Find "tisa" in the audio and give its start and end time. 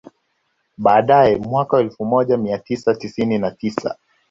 2.57-2.95, 3.51-3.97